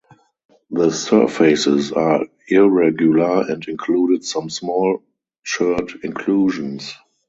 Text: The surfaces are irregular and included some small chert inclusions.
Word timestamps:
The 0.71 0.89
surfaces 0.89 1.91
are 1.91 2.25
irregular 2.47 3.45
and 3.47 3.63
included 3.67 4.25
some 4.25 4.49
small 4.49 5.03
chert 5.43 5.91
inclusions. 6.03 6.95